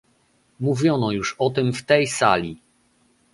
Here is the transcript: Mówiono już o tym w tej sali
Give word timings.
Mówiono 0.59 1.11
już 1.11 1.35
o 1.39 1.49
tym 1.49 1.73
w 1.73 1.83
tej 1.83 2.07
sali 2.07 2.57